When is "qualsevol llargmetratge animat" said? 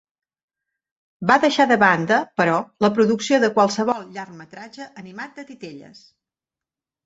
3.61-5.41